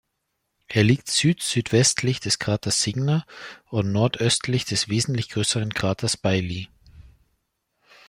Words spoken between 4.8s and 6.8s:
wesentlich größeren Kraters Bailly.